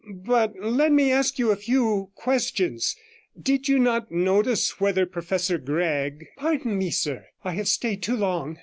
[0.09, 2.95] 'But let me ask you a few questions.
[3.39, 3.77] Did you
[4.09, 8.57] notice whether Professor Gregg...' 'Pardon me, sir, I have stayed too long.